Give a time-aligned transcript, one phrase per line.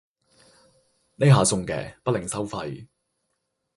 [1.17, 2.87] 呢下送嘅，不另收費